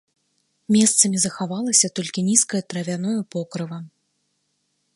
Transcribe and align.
Месцамі 0.75 1.17
захавалася 1.25 1.91
толькі 1.99 2.23
нізкае 2.29 2.61
травяное 2.73 3.17
покрыва. 3.37 3.77